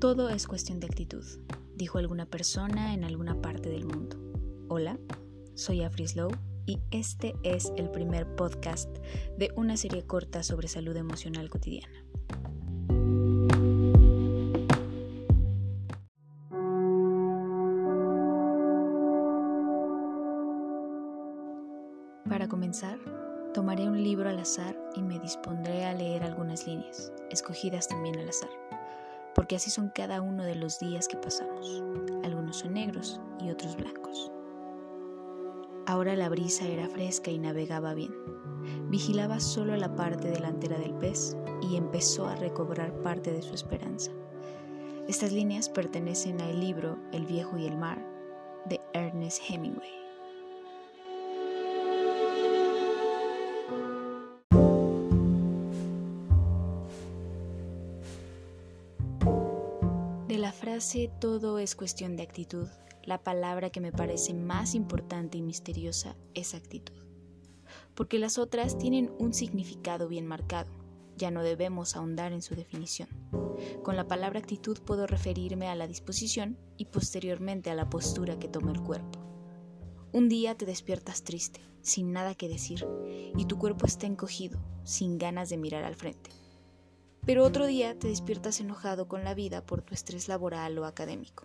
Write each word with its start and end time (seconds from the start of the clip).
Todo 0.00 0.28
es 0.28 0.46
cuestión 0.46 0.78
de 0.78 0.86
actitud, 0.86 1.24
dijo 1.74 1.96
alguna 1.96 2.26
persona 2.26 2.92
en 2.92 3.02
alguna 3.02 3.40
parte 3.40 3.70
del 3.70 3.86
mundo. 3.86 4.18
Hola, 4.68 4.98
soy 5.54 5.82
Afri 5.82 6.06
Slow 6.06 6.28
y 6.66 6.80
este 6.90 7.34
es 7.44 7.72
el 7.78 7.90
primer 7.90 8.26
podcast 8.36 8.90
de 9.38 9.50
una 9.56 9.78
serie 9.78 10.06
corta 10.06 10.42
sobre 10.42 10.68
salud 10.68 10.94
emocional 10.96 11.48
cotidiana. 11.48 12.04
Para 22.28 22.48
comenzar, 22.48 22.98
tomaré 23.54 23.88
un 23.88 24.04
libro 24.04 24.28
al 24.28 24.40
azar 24.40 24.78
y 24.94 25.00
me 25.00 25.18
dispondré 25.20 25.86
a 25.86 25.94
leer 25.94 26.22
algunas 26.22 26.66
líneas, 26.66 27.14
escogidas 27.30 27.88
también 27.88 28.18
al 28.18 28.28
azar 28.28 28.50
porque 29.46 29.54
así 29.54 29.70
son 29.70 29.90
cada 29.90 30.22
uno 30.22 30.42
de 30.42 30.56
los 30.56 30.80
días 30.80 31.06
que 31.06 31.16
pasamos. 31.16 31.84
Algunos 32.24 32.56
son 32.56 32.74
negros 32.74 33.20
y 33.38 33.48
otros 33.50 33.76
blancos. 33.76 34.32
Ahora 35.86 36.16
la 36.16 36.28
brisa 36.28 36.66
era 36.66 36.88
fresca 36.88 37.30
y 37.30 37.38
navegaba 37.38 37.94
bien. 37.94 38.12
Vigilaba 38.90 39.38
solo 39.38 39.76
la 39.76 39.94
parte 39.94 40.26
delantera 40.26 40.76
del 40.78 40.94
pez 40.94 41.36
y 41.62 41.76
empezó 41.76 42.26
a 42.26 42.34
recobrar 42.34 42.92
parte 43.02 43.30
de 43.30 43.40
su 43.40 43.54
esperanza. 43.54 44.10
Estas 45.06 45.30
líneas 45.30 45.68
pertenecen 45.68 46.40
al 46.40 46.58
libro 46.58 46.98
El 47.12 47.24
viejo 47.24 47.56
y 47.56 47.66
el 47.66 47.76
mar 47.76 48.04
de 48.64 48.80
Ernest 48.94 49.40
Hemingway. 49.48 50.05
Frase 60.56 61.10
todo 61.20 61.58
es 61.58 61.76
cuestión 61.76 62.16
de 62.16 62.22
actitud, 62.22 62.66
la 63.04 63.22
palabra 63.22 63.70
que 63.70 63.80
me 63.80 63.92
parece 63.92 64.32
más 64.32 64.74
importante 64.74 65.36
y 65.36 65.42
misteriosa 65.42 66.16
es 66.34 66.54
actitud. 66.54 66.94
Porque 67.94 68.18
las 68.18 68.38
otras 68.38 68.78
tienen 68.78 69.12
un 69.18 69.34
significado 69.34 70.08
bien 70.08 70.26
marcado, 70.26 70.72
ya 71.16 71.30
no 71.30 71.42
debemos 71.42 71.94
ahondar 71.94 72.32
en 72.32 72.40
su 72.40 72.54
definición. 72.54 73.08
Con 73.82 73.96
la 73.96 74.08
palabra 74.08 74.38
actitud 74.38 74.78
puedo 74.80 75.06
referirme 75.06 75.68
a 75.68 75.74
la 75.74 75.86
disposición 75.86 76.58
y 76.78 76.86
posteriormente 76.86 77.70
a 77.70 77.74
la 77.74 77.90
postura 77.90 78.38
que 78.38 78.48
toma 78.48 78.72
el 78.72 78.82
cuerpo. 78.82 79.20
Un 80.12 80.30
día 80.30 80.56
te 80.56 80.64
despiertas 80.64 81.22
triste, 81.22 81.60
sin 81.82 82.12
nada 82.12 82.34
que 82.34 82.48
decir, 82.48 82.86
y 83.36 83.44
tu 83.44 83.58
cuerpo 83.58 83.84
está 83.84 84.06
encogido, 84.06 84.58
sin 84.84 85.18
ganas 85.18 85.50
de 85.50 85.58
mirar 85.58 85.84
al 85.84 85.96
frente. 85.96 86.30
Pero 87.26 87.44
otro 87.44 87.66
día 87.66 87.98
te 87.98 88.06
despiertas 88.06 88.60
enojado 88.60 89.08
con 89.08 89.24
la 89.24 89.34
vida 89.34 89.66
por 89.66 89.82
tu 89.82 89.94
estrés 89.94 90.28
laboral 90.28 90.78
o 90.78 90.84
académico, 90.84 91.44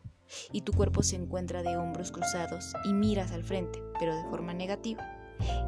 y 0.51 0.61
tu 0.61 0.73
cuerpo 0.73 1.01
se 1.01 1.15
encuentra 1.15 1.63
de 1.63 1.75
hombros 1.75 2.11
cruzados 2.11 2.73
y 2.85 2.93
miras 2.93 3.31
al 3.31 3.43
frente, 3.43 3.81
pero 3.99 4.15
de 4.15 4.23
forma 4.25 4.53
negativa. 4.53 5.03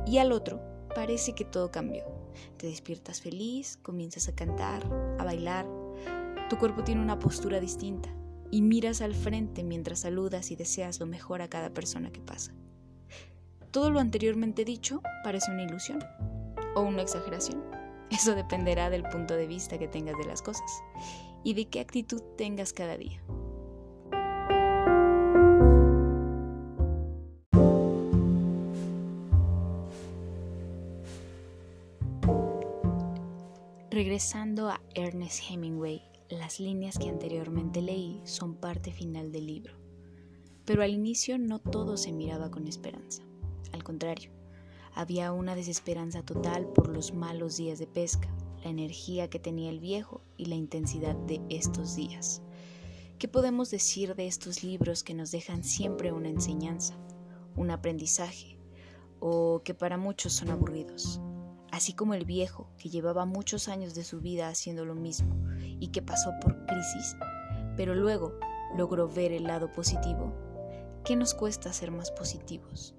Y 0.06 0.19
al 0.19 0.31
otro 0.31 0.61
parece 0.94 1.34
que 1.34 1.45
todo 1.45 1.72
cambió. 1.72 2.06
Te 2.58 2.67
despiertas 2.67 3.22
feliz, 3.22 3.80
comienzas 3.81 4.28
a 4.28 4.36
cantar, 4.36 4.86
a 5.17 5.23
bailar. 5.23 5.66
Tu 6.47 6.59
cuerpo 6.59 6.84
tiene 6.84 7.02
una 7.02 7.17
postura 7.17 7.59
distinta 7.59 8.09
y 8.52 8.61
miras 8.61 9.02
al 9.02 9.16
frente 9.16 9.64
mientras 9.64 10.02
saludas 10.02 10.52
y 10.52 10.56
deseas 10.56 11.00
lo 11.00 11.08
mejor 11.08 11.41
a 11.41 11.47
cada 11.47 11.72
persona 11.72 12.11
que 12.11 12.22
pasa. 12.22 12.53
Todo 13.72 13.89
lo 13.89 14.00
anteriormente 14.00 14.64
dicho 14.64 15.02
parece 15.23 15.50
una 15.50 15.64
ilusión 15.64 16.03
o 16.75 16.81
una 16.81 17.02
exageración. 17.02 17.73
Eso 18.14 18.36
dependerá 18.36 18.92
del 18.92 19.02
punto 19.03 19.36
de 19.36 19.47
vista 19.47 19.80
que 19.80 19.88
tengas 19.88 20.16
de 20.19 20.25
las 20.25 20.44
cosas 20.44 20.83
y 21.44 21.56
de 21.56 21.66
qué 21.66 21.80
actitud 21.80 22.22
tengas 22.38 22.72
cada 22.72 22.95
día. 22.95 23.19
Regresando 33.90 34.69
a 34.69 34.79
Ernest 34.94 35.41
Hemingway, 35.50 36.03
las 36.29 36.59
líneas 36.59 37.00
que 37.00 37.09
anteriormente 37.09 37.81
leí 37.81 38.22
son 38.25 38.56
parte 38.56 38.91
final 38.91 39.31
del 39.31 39.47
libro. 39.47 39.73
Pero 40.66 40.84
al 40.84 40.91
inicio 40.91 41.40
no 41.40 41.57
todo 41.57 41.97
se 41.97 42.12
miraba 42.12 42.52
con 42.52 42.68
esperanza. 42.68 43.23
Al 43.72 43.84
contrario, 43.84 44.29
había 44.96 45.31
una 45.31 45.56
desesperanza 45.56 46.24
total 46.24 46.68
por 46.68 46.88
los 46.88 47.14
malos 47.14 47.58
días 47.58 47.80
de 47.80 47.88
pesca, 47.88 48.30
la 48.64 48.70
energía 48.70 49.30
que 49.30 49.40
tenía 49.40 49.70
el 49.70 49.80
viejo 49.80 50.22
y 50.38 50.46
la 50.46 50.56
intensidad 50.56 51.16
de 51.16 51.42
estos 51.50 51.96
días. 51.96 52.42
¿Qué 53.20 53.28
podemos 53.28 53.72
decir 53.72 54.16
de 54.16 54.28
estos 54.28 54.64
libros 54.64 55.03
que 55.03 55.14
nos 55.14 55.32
dejan 55.32 55.64
siempre 55.64 56.12
una 56.12 56.30
enseñanza, 56.30 56.96
un 57.56 57.72
aprendizaje, 57.72 58.58
o 59.20 59.62
que 59.64 59.74
para 59.74 59.98
muchos 59.98 60.34
son 60.34 60.50
aburridos? 60.50 61.22
Así 61.72 61.94
como 61.94 62.14
el 62.14 62.26
viejo, 62.26 62.70
que 62.78 62.90
llevaba 62.90 63.26
muchos 63.26 63.68
años 63.68 63.96
de 63.96 64.03
su 64.03 64.20
vida 64.20 64.48
haciendo 64.48 64.86
lo 64.86 64.94
mismo 64.94 65.36
y 65.80 65.88
que 65.88 66.02
pasó 66.02 66.32
por 66.42 66.66
crisis, 66.66 67.16
pero 67.76 67.96
luego 67.96 68.38
logró 68.78 69.08
ver 69.08 69.32
el 69.32 69.46
lado 69.46 69.72
positivo, 69.72 70.34
¿qué 71.03 71.16
nos 71.16 71.34
cuesta 71.34 71.74
ser 71.74 71.92
más 71.92 72.12
positivos? 72.12 72.96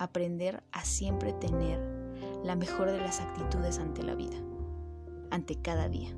Aprender 0.00 0.62
a 0.72 0.82
siempre 0.82 1.34
tener 1.34 1.78
la 2.42 2.56
mejor 2.56 2.90
de 2.90 2.98
las 2.98 3.20
actitudes 3.20 3.78
ante 3.78 4.02
la 4.02 4.14
vida, 4.14 4.36
ante 5.30 5.56
cada 5.56 5.88
día. 5.88 6.10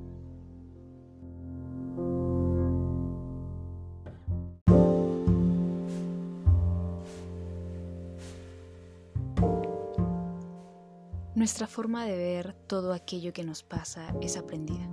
Nuestra 11.35 11.67
forma 11.67 12.05
de 12.05 12.15
ver 12.15 12.53
todo 12.67 12.93
aquello 12.93 13.33
que 13.33 13.43
nos 13.43 13.63
pasa 13.63 14.15
es 14.21 14.37
aprendida. 14.37 14.87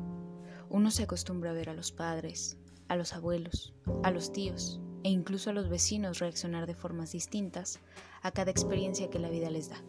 Uno 0.69 0.91
se 0.91 1.05
acostumbra 1.05 1.51
a 1.51 1.55
ver 1.55 1.71
a 1.71 1.75
los 1.75 1.93
padres, 1.93 2.57
a 2.89 2.97
los 2.97 3.13
abuelos, 3.13 3.73
a 4.03 4.11
los 4.11 4.33
tíos, 4.33 4.81
e 5.03 5.11
incluso 5.11 5.51
a 5.51 5.53
los 5.53 5.69
vecinos 5.69 6.19
reaccionar 6.19 6.67
de 6.67 6.75
formas 6.75 7.13
distintas 7.13 7.81
a 8.23 8.31
cada 8.31 8.51
experiencia 8.51 9.11
que 9.11 9.19
la 9.19 9.31
vida 9.31 9.51
les 9.51 9.71
da. 9.71 9.83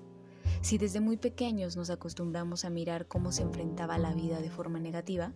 Si 0.61 0.77
desde 0.77 0.99
muy 0.99 1.17
pequeños 1.17 1.75
nos 1.75 1.89
acostumbramos 1.89 2.65
a 2.65 2.69
mirar 2.69 3.07
cómo 3.07 3.31
se 3.31 3.41
enfrentaba 3.41 3.97
la 3.97 4.13
vida 4.13 4.41
de 4.41 4.51
forma 4.51 4.79
negativa, 4.79 5.33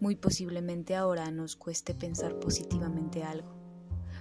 muy 0.00 0.16
posiblemente 0.16 0.96
ahora 0.96 1.30
nos 1.30 1.56
cueste 1.56 1.94
pensar 1.94 2.38
positivamente 2.40 3.22
algo. 3.22 3.54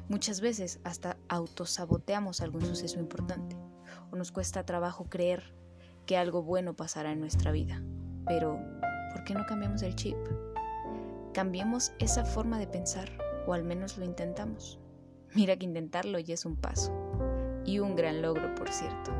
Muchas 0.09 0.41
veces 0.41 0.79
hasta 0.83 1.17
autosaboteamos 1.29 2.41
algún 2.41 2.65
suceso 2.65 2.99
importante 2.99 3.55
o 4.11 4.15
nos 4.15 4.31
cuesta 4.31 4.65
trabajo 4.65 5.05
creer 5.09 5.55
que 6.05 6.17
algo 6.17 6.43
bueno 6.43 6.75
pasará 6.75 7.11
en 7.11 7.21
nuestra 7.21 7.51
vida. 7.51 7.81
Pero, 8.27 8.59
¿por 9.13 9.23
qué 9.23 9.33
no 9.33 9.45
cambiamos 9.45 9.81
el 9.81 9.95
chip? 9.95 10.17
Cambiemos 11.33 11.93
esa 11.99 12.25
forma 12.25 12.59
de 12.59 12.67
pensar, 12.67 13.09
o 13.47 13.53
al 13.53 13.63
menos 13.63 13.97
lo 13.97 14.05
intentamos. 14.05 14.82
Mira 15.35 15.57
que 15.57 15.65
intentarlo 15.65 16.19
ya 16.19 16.35
es 16.35 16.45
un 16.45 16.55
paso. 16.55 16.93
Y 17.65 17.79
un 17.79 17.95
gran 17.95 18.21
logro, 18.21 18.53
por 18.53 18.69
cierto. 18.69 19.11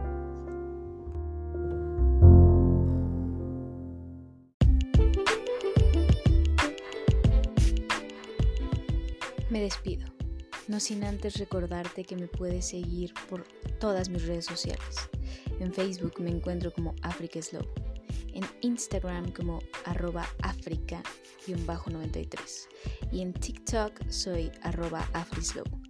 Me 9.50 9.62
despido, 9.62 10.06
no 10.68 10.80
sin 10.80 11.04
antes 11.04 11.38
recordarte 11.38 12.04
que 12.04 12.16
me 12.16 12.28
puedes 12.28 12.70
seguir 12.70 13.14
por 13.30 13.44
todas 13.80 14.10
mis 14.10 14.26
redes 14.26 14.46
sociales. 14.46 15.10
En 15.60 15.74
Facebook 15.74 16.20
me 16.20 16.32
encuentro 16.32 16.74
como 16.74 16.96
Africa 17.04 17.40
Slow, 17.42 17.68
en 18.34 18.44
Instagram 18.62 19.32
como 19.32 19.60
arroba 19.86 20.26
africa-93 20.42 22.68
y 23.12 23.22
en 23.22 23.34
TikTok 23.34 24.10
soy 24.10 24.52
arroba 24.64 25.08
afrislow. 25.14 25.83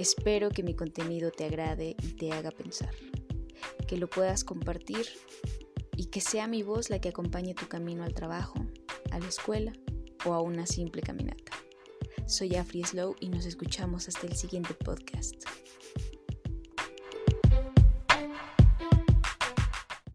Espero 0.00 0.48
que 0.48 0.62
mi 0.62 0.74
contenido 0.74 1.30
te 1.30 1.44
agrade 1.44 1.94
y 2.02 2.12
te 2.12 2.32
haga 2.32 2.50
pensar, 2.50 2.88
que 3.86 3.98
lo 3.98 4.08
puedas 4.08 4.44
compartir 4.44 5.06
y 5.94 6.06
que 6.06 6.22
sea 6.22 6.46
mi 6.46 6.62
voz 6.62 6.88
la 6.88 7.02
que 7.02 7.10
acompañe 7.10 7.52
tu 7.52 7.68
camino 7.68 8.02
al 8.02 8.14
trabajo, 8.14 8.54
a 9.10 9.18
la 9.18 9.28
escuela 9.28 9.74
o 10.24 10.32
a 10.32 10.40
una 10.40 10.64
simple 10.64 11.02
caminata. 11.02 11.52
Soy 12.26 12.56
Afri 12.56 12.82
Slow 12.82 13.14
y 13.20 13.28
nos 13.28 13.44
escuchamos 13.44 14.08
hasta 14.08 14.26
el 14.26 14.36
siguiente 14.36 14.72
podcast. 14.72 15.44